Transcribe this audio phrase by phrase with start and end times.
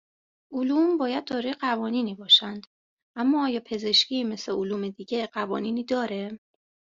[0.51, 2.67] علوم باید دارای قوانینی باشند.
[3.15, 6.39] اما آیا پزشکی مثل علوم دیگه قوانینی داره؟